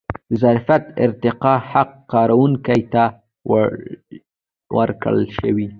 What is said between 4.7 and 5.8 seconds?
ورکړل شوی.